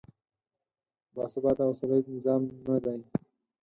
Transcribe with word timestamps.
باثباته 1.15 1.63
او 1.67 1.73
سولیز 1.79 2.05
نظام 2.15 2.41
نه 2.67 2.77
دی. 2.83 2.99